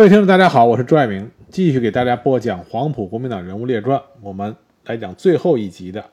[0.00, 6.04] 各位听众，大家好，我是朱爱明，继续给大家播讲《黄埔国民党人物列传》，我们来讲最后一集的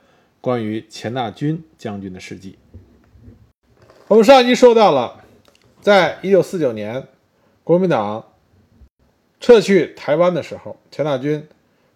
[0.42, 2.58] 关于钱大钧将军的事迹。
[4.08, 5.24] 我们上一集说到了，
[5.82, 7.04] 在一九四九年
[7.64, 8.26] 国民党
[9.40, 11.48] 撤去台湾的时候，钱大钧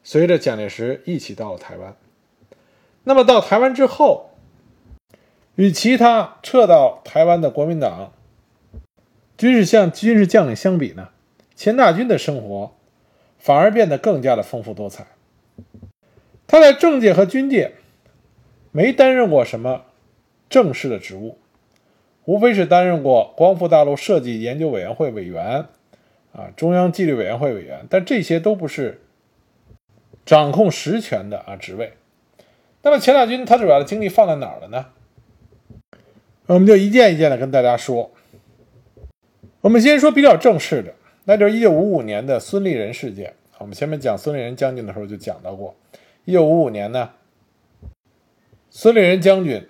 [0.03, 1.95] 随着蒋介石一起到了台湾。
[3.03, 4.29] 那么到台湾之后，
[5.55, 8.13] 与其他撤到台湾的国民党
[9.35, 11.09] 军事将军事将领相比呢？
[11.59, 12.73] 钱大钧的生活
[13.37, 15.07] 反而变得更加的丰富多彩。
[16.47, 17.73] 他在政界和军界
[18.71, 19.83] 没担任过什么
[20.49, 21.37] 正式的职务，
[22.23, 25.65] 无非是担任过光复大陆设计研究委员会委员，
[26.31, 29.01] 啊，中央纪律委员会委员，但这些都不是
[30.25, 31.91] 掌控实权的啊职位。
[32.83, 34.85] 那么钱大钧他主要的精力放在哪儿了呢？
[36.45, 38.11] 我们就一件一件的跟大家说。
[39.59, 40.93] 我们先说比较正式的。
[41.29, 43.35] 那就是一九五五年的孙立人事件。
[43.59, 45.75] 我们前面讲孙立人将军的时候就讲到过，
[46.25, 47.11] 一九五五年呢，
[48.71, 49.63] 孙立人将军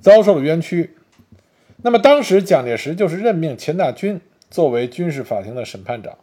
[0.00, 0.96] 遭受了冤屈。
[1.82, 6.18] 那么当时蒋介石就是任命钱大钧作为军事法庭的审判长。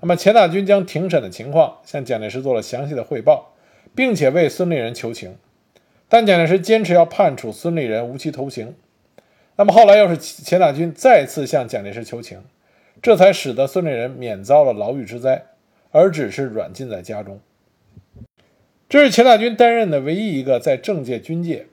[0.00, 3.54] 那么钱大钧将庭审的情况向蒋介石做了详细的汇报，
[3.94, 5.38] 并且为孙立人求情。
[6.10, 8.74] 但蒋介石坚持要判处孙立人无期徒刑。
[9.56, 12.42] 那么后来又是钱大钧再次向蒋介石求情。
[13.00, 15.46] 这才使得孙立人免遭了牢狱之灾，
[15.90, 17.40] 而只是软禁在家中。
[18.88, 21.66] 这是钱大钧担任的唯一一个在政界、军界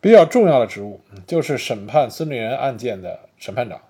[0.00, 3.80] 比较重要的职务，就是审判孙立人案件的审判长。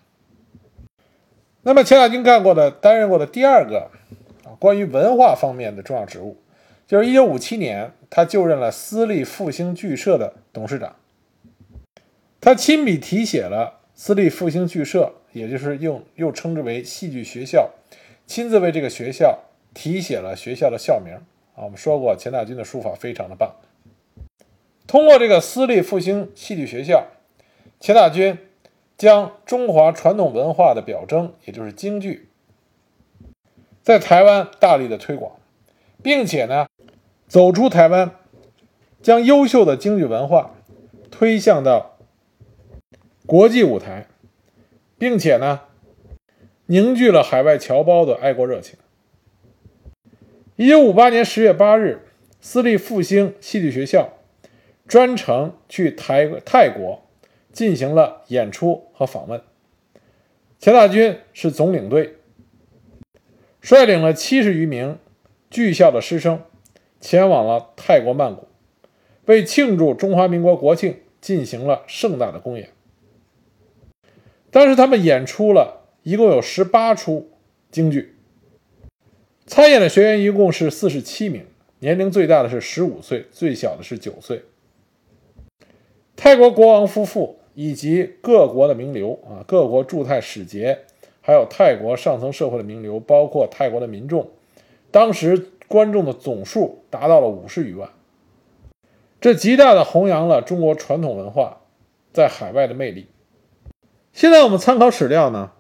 [1.63, 3.91] 那么，钱大钧干过的、担任过的第二个，
[4.59, 6.37] 关于文化方面的重要职务，
[6.87, 10.97] 就是1957年，他就任了私立复兴剧社的董事长。
[12.41, 15.13] 他亲笔题写了私立复兴剧社。
[15.37, 17.69] 也就是用又称之为戏剧学校，
[18.27, 19.41] 亲自为这个学校
[19.75, 21.13] 题写了学校的校名
[21.55, 21.65] 啊。
[21.65, 23.55] 我们说过，钱大钧的书法非常的棒。
[24.87, 27.09] 通过这个私立复兴戏剧学校，
[27.79, 28.39] 钱大钧
[28.97, 32.31] 将中华传统文化的表征，也就是京剧，
[33.83, 35.37] 在台湾大力的推广，
[36.03, 36.67] 并且呢，
[37.29, 38.13] 走出台湾，
[39.03, 40.55] 将优秀的京剧文化
[41.11, 41.99] 推向到
[43.27, 44.07] 国际舞台。
[44.99, 45.61] 并且呢，
[46.67, 48.79] 凝聚了海外侨胞的爱国热情。
[50.57, 52.07] 一九五八年十月八日，
[52.41, 54.15] 私立复兴戏剧学校
[54.89, 57.03] 专程去台泰国
[57.53, 59.43] 进行了演出和访问。
[60.59, 62.17] 钱大钧是总领队，
[63.61, 64.99] 率领了七十余名
[65.51, 66.43] 剧校的师生
[67.01, 68.49] 前往了泰国曼谷，
[69.27, 72.71] 为庆祝中华民国国庆进行了盛大的公演。
[74.57, 77.29] 当时他们演出了一共有十八出
[77.71, 78.15] 京剧，
[79.45, 81.45] 参演的学员一共是四十七名，
[81.81, 84.45] 年龄最大的是十五岁，最小的是九岁。
[86.17, 90.79] 泰国国王夫妇以及各国的名流啊，各国驻泰使节，
[91.21, 94.31] 还有泰国上层社会的名流，包括泰国的民众，
[94.91, 97.91] 当时观众的总数达到了五十余万，
[99.21, 101.61] 这极大的弘扬了中国传统文化
[102.15, 103.09] 在海外的魅力。
[104.17, 105.53] 现在我们参考史料呢，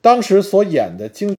[0.00, 1.36] 当时所演的京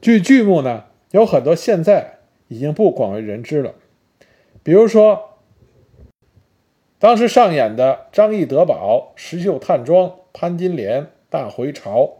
[0.00, 3.74] 剧剧目呢，有很多现在已经不广为人知了。
[4.62, 5.40] 比如说，
[7.00, 12.18] 当时上演的张翼德宝、石秀探庄、潘金莲、大回朝、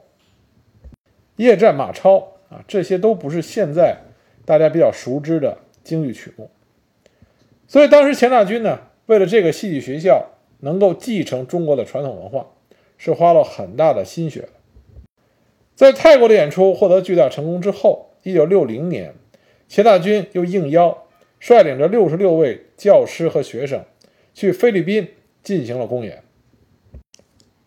[1.36, 3.98] 夜战马超啊，这些都不是现在
[4.44, 6.50] 大家比较熟知的京剧曲目。
[7.68, 10.31] 所以当时钱大钧呢，为了这个戏剧学校。
[10.64, 12.46] 能够继承中国的传统文化，
[12.96, 14.48] 是花了很大的心血的。
[15.74, 19.14] 在泰国的演出获得巨大成功之后，一九六零年，
[19.68, 21.06] 钱大钧又应邀
[21.40, 23.84] 率领着六十六位教师和学生
[24.32, 25.08] 去菲律宾
[25.42, 26.22] 进行了公演。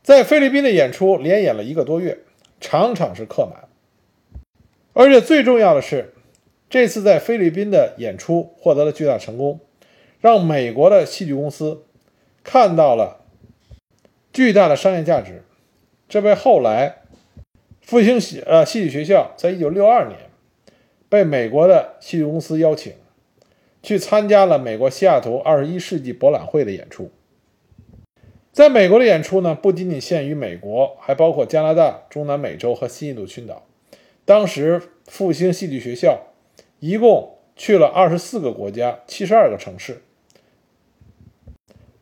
[0.01, 2.19] 在菲律宾的演出连演了一个多月，
[2.61, 3.67] 场场是客满。
[4.93, 6.13] 而且最重要的是，
[6.69, 9.59] 这次在菲律宾的演出获得了巨大成功，
[10.21, 11.81] 让美国的戏剧公司。
[12.45, 13.21] 看到了
[14.31, 15.43] 巨大的商业价值，
[16.07, 16.99] 这被后来
[17.81, 20.19] 复兴戏呃戏剧学校在一九六二年
[21.09, 22.93] 被美国的戏剧公司邀请
[23.81, 27.11] 去参加了美国西雅图二十一世纪博览会的演出。
[28.51, 33.65] 在美国的演出呢，不仅仅限于美国，还包括加拿大、中南美洲和新印度群岛。
[34.23, 36.21] 当时复兴戏剧学校
[36.79, 40.03] 一共去了二十四个国家、七十二个城市。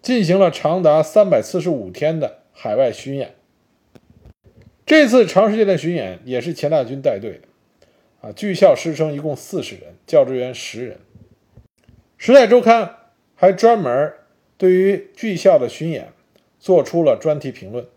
[0.04, 3.36] 进行了长达三百四十五天的海外巡演。
[4.86, 7.48] 这次长时间的巡演也是钱大军带队的，
[8.20, 11.00] 啊，剧校师生一共四十人，教职员十人。
[12.18, 12.98] 时代周刊
[13.34, 14.14] 还专门
[14.58, 16.12] 对于剧校的巡演
[16.60, 17.88] 做出了专题评论，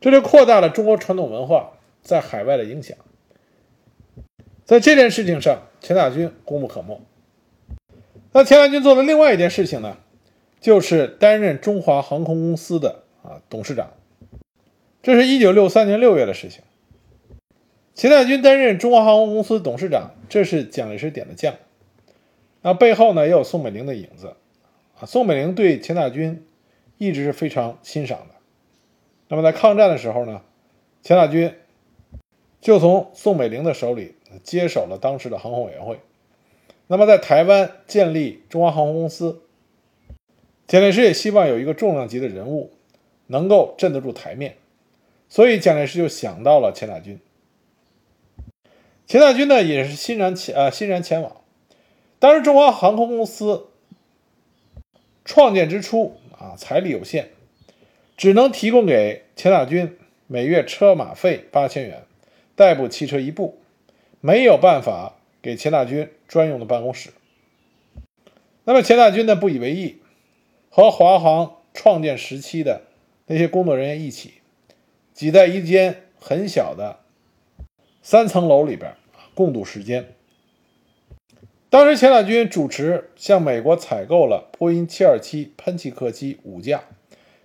[0.00, 1.72] 这就扩大了中国传统文化
[2.02, 2.96] 在海外的影响。
[4.64, 6.98] 在这件事情上，钱大军功不可没。
[8.32, 9.98] 那钱大军做的另外一件事情呢，
[10.60, 13.92] 就是担任中华航空公司的啊董事长。
[15.02, 16.62] 这是一九六三年六月的事情。
[17.94, 21.54] 钱大军担任中华航空公司董事长，这是蒋介石点的将。
[22.62, 24.34] 那背后呢也有宋美龄的影子
[24.98, 25.06] 啊。
[25.06, 26.44] 宋美龄对钱大军
[26.98, 28.34] 一直是非常欣赏的。
[29.28, 30.42] 那么在抗战的时候呢，
[31.02, 31.54] 钱大军
[32.60, 36.00] 就从宋美龄的手里接手了当时的航空委员会。
[36.88, 39.42] 那么在台湾建立中华航空公司，
[40.66, 42.72] 蒋介石也希望有一个重量级的人物
[43.26, 44.56] 能够镇得住台面。
[45.28, 47.18] 所以蒋介石就想到了钱大军。
[49.06, 51.40] 钱大军呢也是欣然前呃欣然前往。
[52.18, 53.66] 当时中华航空公司
[55.24, 57.30] 创建之初啊财力有限，
[58.16, 59.96] 只能提供给钱大军
[60.26, 62.04] 每月车马费八千元，
[62.56, 63.60] 代步汽车一部，
[64.20, 67.10] 没有办法给钱大军专用的办公室。
[68.64, 69.98] 那么钱大军呢不以为意，
[70.76, 72.82] 和华航创建时期的
[73.28, 74.34] 那些工作人员一起。
[75.14, 76.98] 挤在一间很小的
[78.02, 78.94] 三层楼里边
[79.34, 80.12] 共度时间。
[81.70, 86.84] 当时钱大军主持向美国采购了波音727喷气客机五架，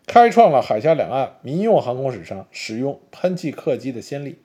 [0.05, 4.39] 开创了海峡两岸民用航空史上使用喷气客机的先例。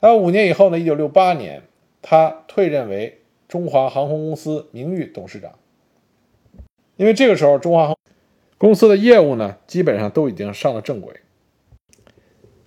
[0.00, 1.62] 那五年以后呢？1968年，
[2.00, 5.59] 他退任为中华航空公司名誉董事长。
[7.00, 7.96] 因为这个时候，中华
[8.58, 11.14] 公司的业务呢，基本上都已经上了正轨。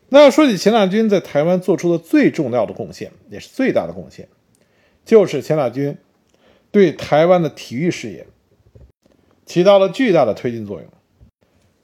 [0.10, 4.28] 那要说起钱大钧在台湾做出的最重要的贡献，也是最大的贡献，
[5.06, 6.00] 就是钱大钧
[6.72, 8.26] 对台湾的体育事业
[9.46, 10.90] 起到了巨大的推进作用。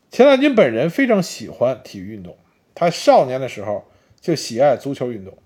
[0.10, 2.36] 钱大钧本人非常喜欢体育运动，
[2.74, 3.86] 他少年的时候
[4.19, 5.38] 就喜爱足球运动，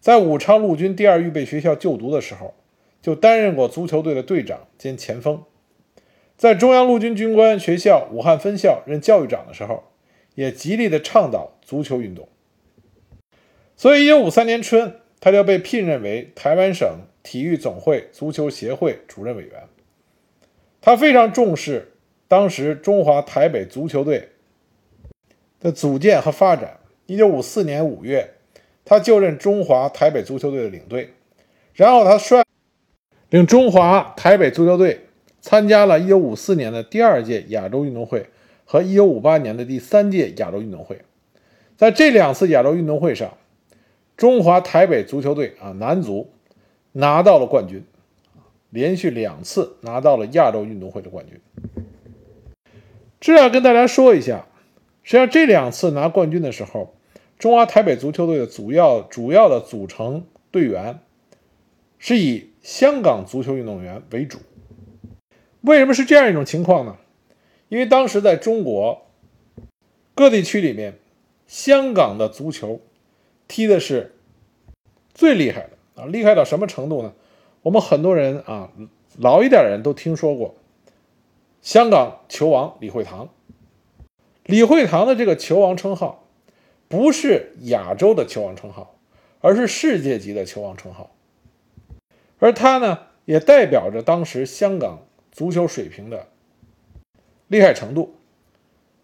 [0.00, 2.54] 在武昌陆军第二预备学校就读的时候，
[3.02, 5.42] 就担任过足球队的队长兼前锋，
[6.38, 9.84] 在中央陆军军官学校武汉分校任教育长的时候。
[10.34, 12.28] 也极力的倡导足球运动，
[13.76, 16.88] 所以一九五三年春，他就被聘任为台湾省
[17.24, 19.64] 体育总会足球协会主任委员。
[20.80, 21.94] 他非常重视
[22.28, 24.28] 当时中华台北足球队
[25.58, 26.78] 的组建和发展。
[27.06, 28.34] 一九五四年五月，
[28.84, 31.14] 他就任中华台北足球队的领队，
[31.74, 32.44] 然后他率
[33.30, 35.07] 领中华台北足球队
[35.40, 38.26] 参加了一九五四年的第二届亚洲运动会。
[38.70, 41.00] 和1958年的第三届亚洲运动会，
[41.78, 43.38] 在这两次亚洲运动会上，
[44.14, 46.28] 中华台北足球队啊男足
[46.92, 47.82] 拿到了冠军，
[48.68, 51.40] 连续两次拿到了亚洲运动会的冠军。
[53.18, 54.44] 这要跟大家说一下，
[55.02, 56.94] 实际上这两次拿冠军的时候，
[57.38, 60.98] 中华台北足球队的主要主要的组成队员
[61.98, 64.40] 是以香港足球运动员为主。
[65.62, 66.96] 为什么是这样一种情况呢？
[67.68, 69.06] 因为当时在中国
[70.14, 70.98] 各地区里面，
[71.46, 72.80] 香港的足球
[73.46, 74.16] 踢的是
[75.12, 77.12] 最厉害的啊，厉害到什么程度呢？
[77.62, 78.70] 我们很多人啊，
[79.18, 80.54] 老一点的人都听说过
[81.60, 83.28] 香港球王李惠堂。
[84.44, 86.24] 李惠堂的这个球王称号，
[86.88, 88.94] 不是亚洲的球王称号，
[89.40, 91.10] 而是世界级的球王称号。
[92.38, 95.02] 而他呢，也代表着当时香港
[95.38, 96.26] 足球水平的。
[97.46, 98.16] 厉害程度，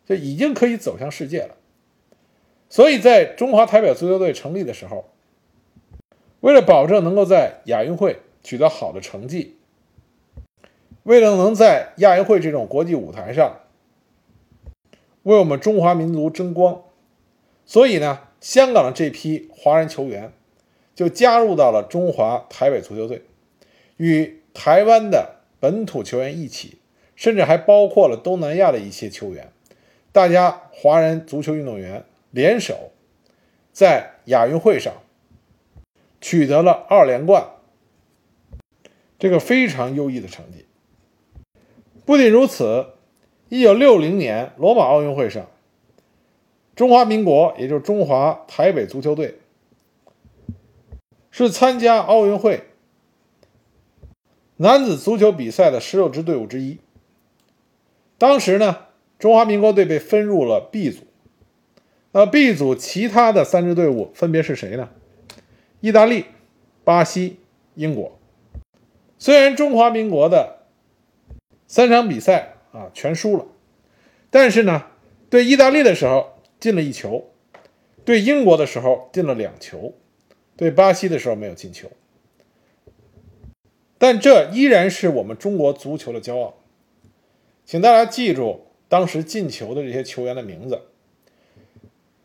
[0.05, 1.55] 就已经可以走向世界了。
[2.69, 5.05] 所以在中华台北足球队成立的时候，
[6.41, 9.57] 为了保证能够在亚运会取得好的成绩，
[11.05, 13.61] 为了能在亚运会这种国际舞台上
[15.23, 16.83] 为我们中华民族争光，
[17.65, 20.33] 所以呢，香港的这批华人球员
[20.97, 23.23] 就加入到了中华台北足球队，
[23.99, 26.79] 与台湾的本土球员一起。
[27.17, 29.53] 甚至还包括了东南亚的一些球员，
[30.11, 32.91] 大家华人足球运动员联手，
[33.73, 34.93] 在亚运会上
[36.21, 37.51] 取得了二连冠，
[39.17, 40.67] 这个非常优异的成绩。
[42.05, 42.95] 不仅如此，
[43.49, 45.49] 一九六零年罗马奥运会上，
[46.75, 49.39] 中华民国也就是中华台北足球队
[51.31, 52.65] 是参加奥运会
[54.57, 56.79] 男子足球比赛的十六支队伍之一。
[58.19, 58.87] 当时呢，
[59.19, 61.03] 中华民国队被分入了 B 组，
[62.13, 64.91] 呃，B 组其他的三支队伍分别是谁呢？
[65.81, 66.27] 意大利、
[66.85, 67.39] 巴西、
[67.75, 68.17] 英国。
[69.19, 70.61] 虽然中华民国的
[71.67, 73.47] 三场比赛啊全输了，
[74.31, 74.87] 但是呢，
[75.29, 77.25] 对意大利的时候进了一球，
[78.05, 79.93] 对英国的时候进了两球，
[80.57, 81.91] 对巴西的时候没有进球。
[84.05, 86.57] 但这依然是我们中国足球的骄傲，
[87.65, 90.83] 请大家记住当时进球的这些球员的名字。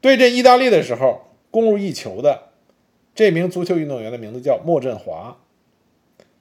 [0.01, 2.49] 对阵意大利的时候攻入一球的
[3.15, 5.37] 这名足球运动员的名字叫莫振华。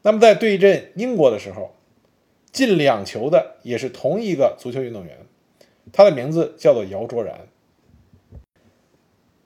[0.02, 1.72] 那么在对阵英国的时候，
[2.50, 5.18] 进两球的也是同一个足球运动员，
[5.92, 7.46] 他的名字叫做姚卓然。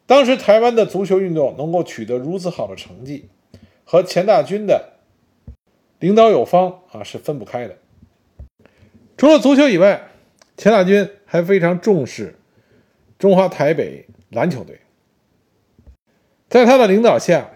[0.06, 3.28] 当时台湾的足球运动能够取得如此好的成绩，
[3.84, 4.91] 和钱大钧的
[6.02, 7.78] 领导有方啊是分不开的。
[9.16, 10.08] 除了足球以外，
[10.56, 12.34] 钱大钧还非常重视
[13.18, 14.80] 中华台北篮球队，
[16.48, 17.50] 在他的领导下，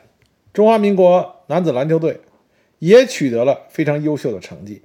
[0.52, 2.20] 中华民国男子篮球队。
[2.78, 4.82] 也取得了非常优秀的成绩。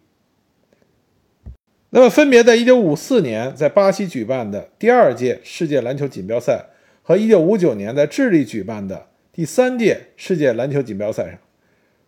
[1.90, 6.68] 那么，分别在1954年在巴西举办的第二届世界篮球锦标赛
[7.04, 11.40] 和1959年在智利举办的第三届世界篮球锦标赛上，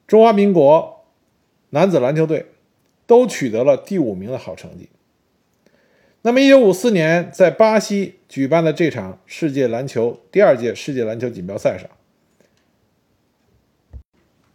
[0.08, 0.93] 中华民国
[1.74, 2.46] 男子篮球队
[3.08, 4.90] 都取得了第五名的好成绩。
[6.22, 11.90] 那么，1954年在巴西举办的这场世界篮球第二届世界篮球锦标赛上。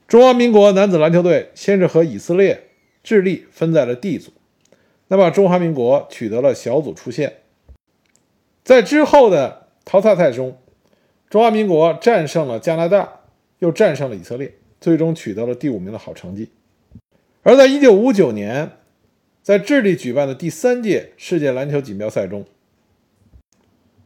[0.06, 2.68] 中华民国男子篮球队先是和以色列、
[3.02, 4.32] 智利分在了 D 组，
[5.08, 7.38] 那么中华民国取得了小组出线。
[8.62, 10.56] 在之后的淘汰赛中，
[11.28, 13.22] 中华民国战胜了加拿大，
[13.58, 16.50] 又战胜了以色列，最终取得了第五名的好成绩。
[17.42, 18.73] 而在1959年，
[19.42, 22.45] 在智利举办的第三届世界篮球锦标赛中，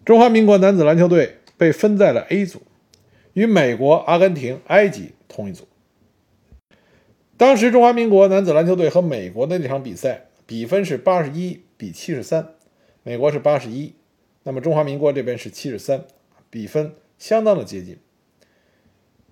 [0.04, 2.62] 中华民国男子篮球队被分在了 A 组，
[3.32, 5.66] 与美国、阿根廷、埃及同一组。
[7.36, 12.54] 当时中华民国男子篮球队和美国的那场比赛比分是八十一比七十三，
[13.02, 13.94] 美国是八十一，
[14.44, 16.04] 那么中华民国这边是七十三，
[16.50, 17.98] 比分相当的接近。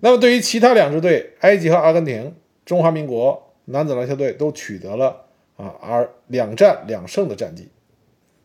[0.01, 5.25] 那么对于其他两支队，埃及和阿根廷，中华民国男子篮球队都取得了
[5.55, 7.69] 啊而两战两胜的战绩，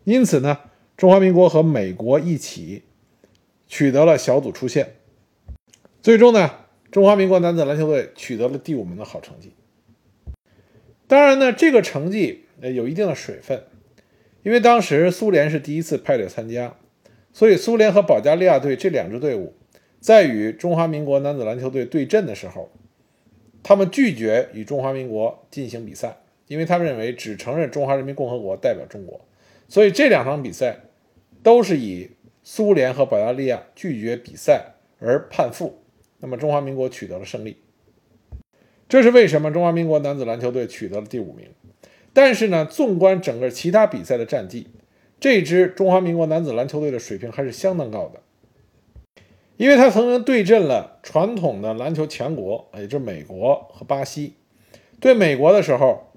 [0.05, 0.59] 因此呢，
[0.97, 2.83] 中华民国和美国一起
[3.67, 4.97] 取得了小组出线，
[6.03, 6.51] 最终呢。
[6.89, 9.53] 中华民国男子篮球队取得了第五名的好成绩。
[11.07, 13.65] 当然呢，这个成绩呃有一定的水分，
[14.43, 16.75] 因为当时苏联是第一次派队参加，
[17.35, 19.55] 所以苏联和保加利亚队这两支队伍
[20.01, 22.71] 在与中华民国男子篮球队对阵的时候，
[23.69, 29.21] 他们拒绝与中华民国进行比赛，因为他们认为只承认中华人民共和国代表中国，
[29.67, 30.79] 所以这两场比赛
[31.43, 32.09] 都是以
[32.45, 35.83] 苏联和保加利亚拒绝比赛而判负。
[36.21, 37.57] 那么中华民国取得了胜利，
[38.89, 39.51] 这是为什么？
[39.51, 41.49] 中华民国男子篮球队取得了第五名。
[42.13, 44.69] 但是呢，纵观整个其他比赛的战绩，
[45.19, 48.21] 这支中华民国男子篮球队的水平还是相当高的，
[49.57, 54.35] 因为他曾经对阵了传统的篮球强国，也就是美国和巴西。
[55.01, 56.13] 对美国的时候，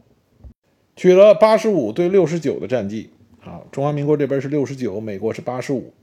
[0.96, 3.12] 取得八十五对六十九的战绩。
[3.42, 5.94] 啊，中华民国这边是六十九，美国是八十五，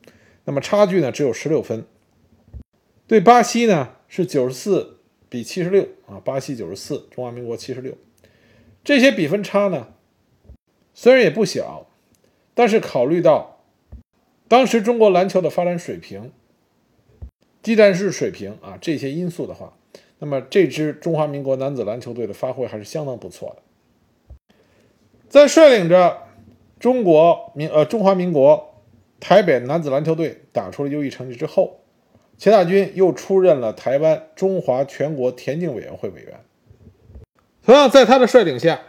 [0.45, 1.85] 那么差距呢只有十六分。
[3.07, 7.93] 对巴西呢是九十四比七十六啊，巴西九十四，中华民国七十六，
[8.83, 9.89] 这些比分差呢
[10.95, 11.87] 虽然也不小，
[12.55, 13.61] 但是考虑到
[14.49, 16.33] 当时中国篮球的发展水平、
[17.67, 19.77] 技战术水平啊这些因素的话，
[20.21, 24.55] 那么这支中华民国男子篮球队的发挥还是相当不错的。
[25.29, 26.23] 在率领着
[26.79, 28.85] 中国民呃中华民国
[29.19, 31.81] 台北男子篮球队打出了优异成绩之后。
[32.39, 36.39] 钱大钧又出任了台湾中华全国田径委员会委员。
[37.65, 38.83] 同样，在他的率领下，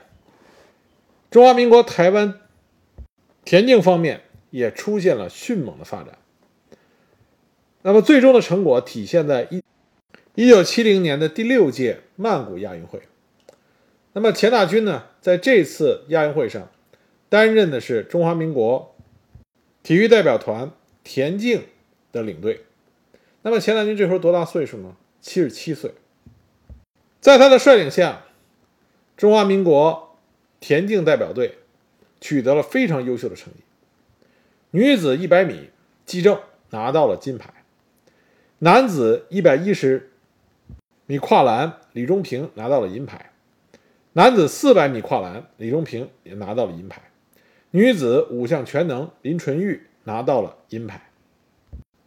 [1.32, 2.42] 中华民国台湾
[3.46, 4.20] 田径方面
[4.50, 6.18] 也出现了迅猛的发展。
[7.84, 9.64] 那么，最终的成果体现在一
[10.36, 13.02] 一九七零年的第六届曼谷亚运会。
[14.14, 16.70] 那么，钱大钧呢，在这次亚运会上
[17.30, 18.96] 担任的是中华民国
[19.84, 20.72] 体育代表团
[21.04, 21.64] 田径
[22.12, 22.66] 的领队。
[23.44, 24.96] 那么钱大钧这时候多大岁数呢？
[25.22, 25.92] 七十七岁。
[27.22, 28.26] 在他的率领下，
[29.16, 30.18] 中华民国
[30.60, 31.60] 田径代表队
[32.20, 33.60] 取得了非常优秀的成绩。
[34.72, 35.70] 女子一百米，
[36.06, 36.40] 季正
[36.72, 37.50] 拿到了金牌；
[38.60, 40.10] 男子一百一十
[41.06, 43.18] 米跨栏，李忠平拿到了银牌；
[44.14, 47.00] 男子四百米跨栏，李忠平也拿到了银牌；
[47.70, 51.12] 女子五项全能，林纯玉拿到了银牌。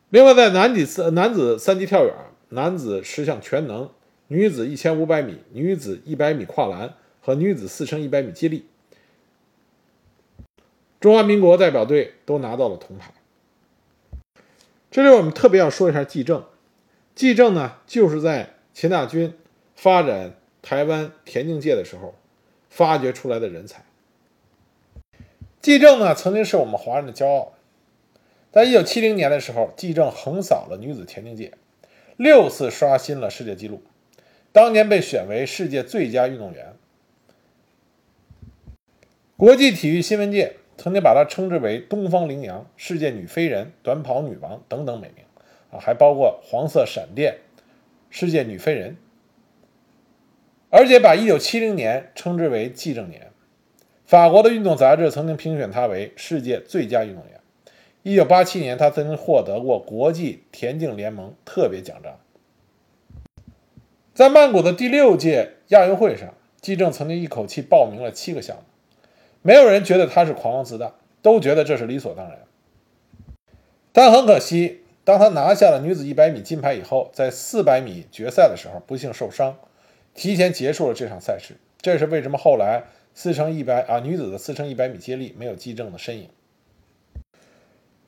[0.08, 2.12] 另外，在男子男子三级跳远、
[2.48, 3.88] 男子十项全能、
[4.26, 8.66] 女子一千五百米、女子一百米跨栏和女子四乘一百米接力，
[10.98, 13.12] 中华民国代表队都拿到了铜牌。
[14.90, 16.44] 这里我们特别要说一下季正，
[17.14, 19.34] 季正呢，就是在钱大军
[19.76, 22.16] 发展台湾田径界的时候
[22.68, 23.84] 发掘出来的人才。
[25.60, 27.52] 季正呢，曾经是我们华人的骄傲。
[28.50, 31.52] 在一九七零年的时候，季正横扫了女子田径界，
[32.16, 33.80] 六次刷新了世界纪录，
[34.50, 36.74] 当年被选为世界最佳运动员。
[39.36, 45.22] 国际体育新闻界曾经把她称之为“东方羚羊”、“世界女飞人”、“短跑女王”等等美名，
[45.70, 47.36] 啊，还包括“黄色闪电”、
[48.08, 48.96] “世界女飞人”，
[50.72, 53.30] 而且把一九七零年称之为季正年。
[54.06, 57.38] 法国的运动杂志曾经评选她为世界最佳运动员。
[58.02, 62.18] 一九八七年，她曾经获得过国际田径联盟特别奖章。
[64.14, 66.32] 在曼谷的第六届亚运会上，
[66.62, 68.62] 季正曾经一口气报名了七个项目，
[69.42, 70.92] 没有人觉得他是狂妄自大，
[71.22, 72.38] 都觉得这是理所当然。
[73.92, 79.56] 但很可惜，当他拿下了女子一百米金牌以后，在四百米决赛的时候不幸受伤，
[80.14, 81.54] 提前结束了这场赛事。
[81.80, 86.28] 这是为什么后来四乘一百啊女子的四乘一百米接力没有季正的身影。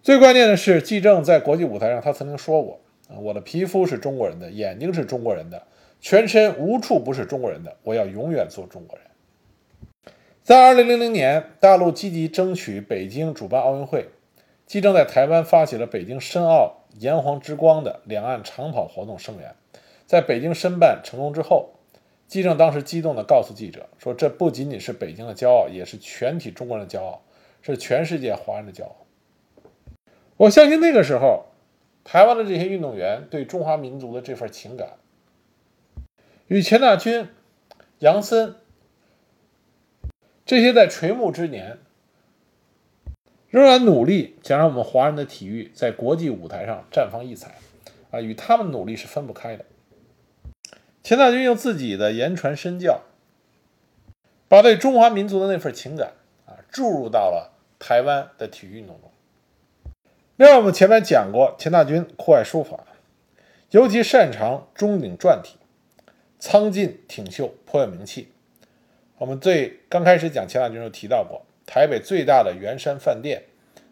[0.02, 5.62] 最关键的是，季正在国际舞台上，他曾经说过：“啊，我的皮肤是中国人的，眼睛是中国人的，
[6.00, 9.06] 全身无处不是中国人的，我要永远做中国人。”
[10.42, 14.08] 在2000年，大陆积极争取北京主办奥运会，
[14.66, 19.54] 季正在台湾发起了北京申奥炎黄之光的两岸长跑活动声援。
[20.04, 21.74] 在北京申办成功之后，
[22.26, 27.22] 季正当时激动地告诉记者说：“这不仅仅是北京的骄傲，也是全体中国人的骄傲，
[27.62, 28.96] 是全世界华人的骄傲。”
[30.36, 31.44] 我相信那个时候，
[32.02, 34.94] 台湾的这些运动员对中华民族的这份情感，
[36.48, 37.28] 与钱大钧、
[38.00, 38.56] 杨森
[40.44, 41.78] 这些在垂暮之年
[43.48, 47.58] 仍然努力想让我们华人的体育在国际舞台上绽放异彩，
[48.10, 49.64] 啊，与他们努力是分不开的。
[51.02, 53.02] 钱大钧用自己的言传身教，
[54.48, 56.14] 把对中华民族的那份情感
[56.46, 59.10] 啊注入到了台湾的体育运动中。
[60.36, 62.84] 另外，我们前面讲过，钱大钧酷爱书法，
[63.70, 65.56] 尤其擅长钟鼎篆体，
[66.38, 68.31] 苍劲挺秀，颇有名气。
[69.22, 73.40] 我们最刚开始讲钱大钧时候提到过，台北最大的圆山饭店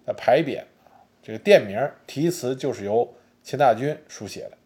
[0.04, 0.64] 的牌匾，
[1.22, 3.14] 这个店名题词就是由
[3.44, 4.58] 钱大钧书写的。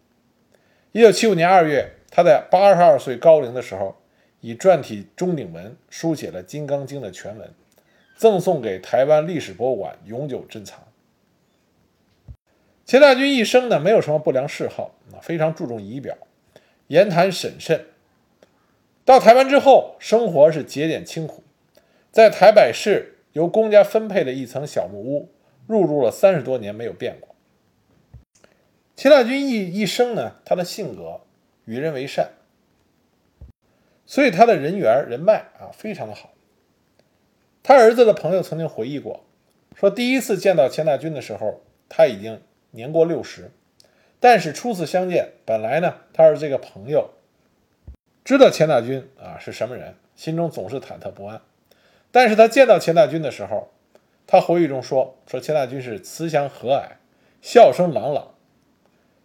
[0.92, 3.94] 一九七五年二月，他在八十二岁高龄的时候，
[4.40, 7.50] 以篆体钟鼎文书写了《金刚经》的全文，
[8.16, 10.82] 赠送给台湾历史博物馆，永久珍藏。
[12.86, 16.16] 钱大钧一生呢，没有什么不良嗜好啊，非常注重仪表，
[16.86, 17.84] 言谈审慎。
[19.04, 21.42] 到台湾之后，生活是节俭清苦，
[22.10, 25.28] 在台北市由公家分配的一层小木屋，
[25.66, 27.34] 入住了三十多年，没有变过。
[28.96, 31.20] 钱大钧一一生呢，他的性格
[31.64, 32.30] 与人为善，
[34.06, 36.32] 所以他的人缘人脉啊非常的好。
[37.62, 39.24] 他儿子的朋友曾经回忆过，
[39.74, 42.40] 说第一次见到钱大钧的时候，他已经。
[42.76, 43.52] 年过六十，
[44.18, 47.10] 但是初次相见，本来呢，他是这个朋友，
[48.24, 51.42] 知道钱大钧啊是什么人，心中总是忐忑不安。
[52.10, 53.70] 但是他见到钱大钧的时候，
[54.26, 56.92] 他回忆中说：“说钱大钧是慈祥和蔼，
[57.42, 58.34] 笑声朗朗，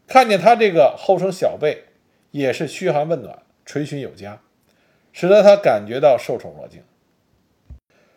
[0.06, 1.86] 看见他这个后生小辈，
[2.32, 4.42] 也是嘘寒问暖，垂询有加，
[5.14, 6.84] 使得他感觉到受宠若惊。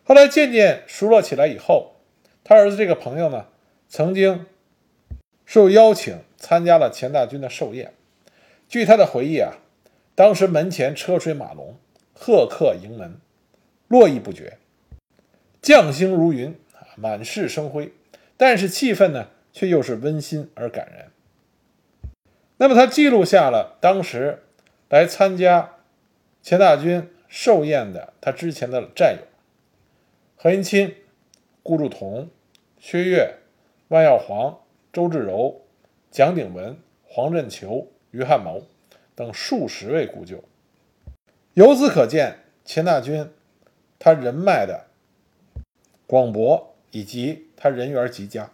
[0.03, 1.97] 后来渐渐熟络起来以后，
[2.43, 3.47] 他儿子这个朋友呢，
[3.89, 4.47] 曾经。”
[5.45, 7.93] 受邀请参加了钱大钧的寿宴。
[8.69, 9.59] 据他的回忆啊，
[10.15, 11.77] 当时门前车水马龙，
[12.15, 13.21] 贺客迎门，
[13.89, 14.59] 络绎不绝，
[15.61, 16.55] 将星如云，
[16.97, 17.93] 满室生辉。
[18.37, 21.11] 但是气氛呢，却又是温馨而感人。
[22.57, 24.43] 那么他记录下了当时
[24.89, 25.77] 来参加
[26.43, 29.27] 钱大钧寿宴的他之前的战友：
[30.37, 30.95] 何应钦、
[31.63, 32.29] 顾祝同、
[32.79, 33.37] 薛岳、
[33.89, 34.59] 万耀煌。
[34.93, 35.63] 周至柔、
[36.11, 38.67] 蒋鼎文、黄振球、于汉谋
[39.23, 40.43] 等数十位故旧，
[41.55, 43.31] 由此可见钱大钧
[44.01, 44.87] 他人脉的
[46.09, 48.51] 广博以及他人缘极佳。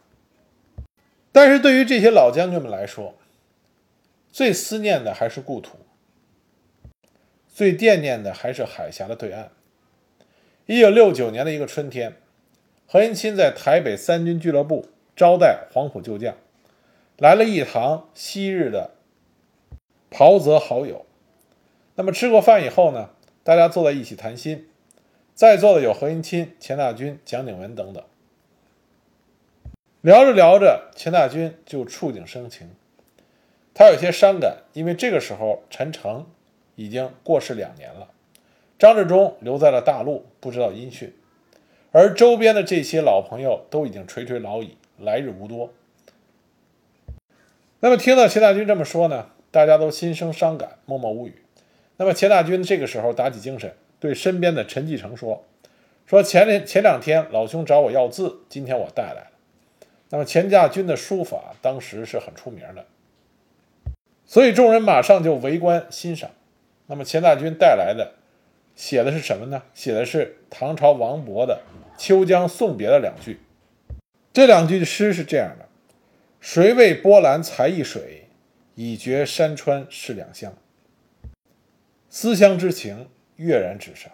[1.33, 3.15] 但是对于这些老将军们来说，
[4.31, 5.79] 最思念的还是故土，
[7.49, 9.51] 最惦念的还是海峡的对岸。
[10.67, 12.17] 一九六九年的一个春天，
[12.87, 14.91] 何应钦在台北三军俱乐部。
[15.17, 16.37] 招待黄埔旧将，
[17.17, 18.93] 来了一堂昔日的
[20.11, 21.05] 袍泽好友。
[21.95, 23.11] 那么吃过饭以后呢，
[23.43, 24.69] 大家坐在一起谈心，
[25.35, 28.03] 在座的有何应钦、钱大钧、蒋鼎文等等。
[30.01, 32.71] 聊着聊着，钱大钧就触景生情，
[33.75, 36.27] 他有些伤感，因为这个时候陈诚
[36.77, 38.09] 已经过世两年了，
[38.79, 41.13] 张治中留在了大陆，不知道音讯，
[41.91, 45.73] 而周边的这些老朋友都已经垂垂老矣，来日无多。
[47.81, 51.43] 那么听到钱大钧这么说呢，大家都心生伤感，默默无语。
[51.97, 55.45] 那么钱大钧这个时候打起精神，对身边的陈继承说
[56.07, 59.31] ：“说前两前两天老兄找我要字，今天我带来了。”
[60.11, 62.87] 那么钱家军的书法当时是很出名的，
[64.25, 66.31] 所以众人马上就围观欣赏。
[66.87, 68.15] 那么钱大钧带来的
[68.75, 69.63] 写的是什么呢？
[69.75, 71.61] 写的是唐朝王勃的
[72.01, 73.41] 《秋江送别》的两句。
[74.33, 75.67] 这两句诗是这样的
[76.41, 78.28] ：“谁为波澜才一水，
[78.81, 80.57] 已觉山川是两乡。
[82.09, 84.13] 思乡之情跃然纸上。”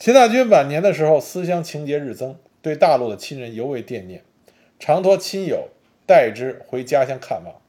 [0.00, 4.24] 钱大钧晚年的时候，思乡情结日增，对大陆的亲人尤为惦念。
[4.78, 5.68] 常托亲友
[6.06, 7.60] 代之回家乡看望。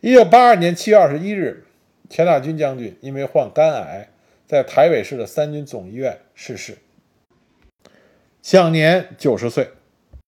[0.00, 1.66] 一九八二年七月二十一日，
[2.08, 4.08] 钱大钧将军因为患肝癌，
[4.46, 6.78] 在台北市的三军总医院逝世，
[8.40, 9.68] 享年九十岁。